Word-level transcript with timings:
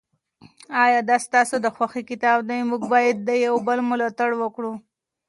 آیا 0.83 0.99
دا 1.09 1.17
ستاسو 1.25 1.55
د 1.61 1.67
خوښې 1.75 2.01
کتاب 2.11 2.39
دی؟ 2.49 2.59
موږ 2.69 2.81
باید 2.93 3.17
د 3.27 3.29
یو 3.45 3.55
بل 3.67 3.79
ملاتړ 3.89 4.29
وکړو. 4.37 4.73